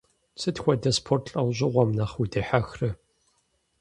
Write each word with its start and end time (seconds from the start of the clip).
Сыт 0.41 0.57
хуэдэ 0.61 0.91
спорт 0.97 1.25
лӏэужьыгъуэм 1.31 1.89
нэхъ 1.97 2.15
удихьэхрэ? 2.21 2.89